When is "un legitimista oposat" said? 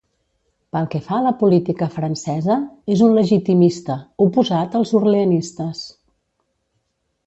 3.11-4.83